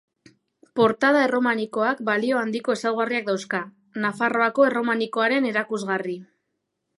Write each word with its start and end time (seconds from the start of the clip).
Portada 0.77 1.19
erromanikoak 1.25 2.01
balio 2.07 2.39
handiko 2.43 2.75
ezaugarriak 2.77 3.27
dauzka, 3.27 3.61
Nafarroako 4.07 4.67
erromanikoaren 4.71 5.51
erakusgarri. 5.53 6.19